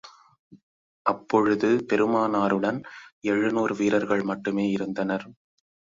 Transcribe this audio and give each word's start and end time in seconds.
அப்பொழுது 1.05 1.69
பெருமானாருடன் 1.89 2.79
எழுநூறு 3.21 3.75
வீரர்கள் 3.75 4.23
மட்டுமே 4.23 4.65
இருந்தனர். 4.69 5.25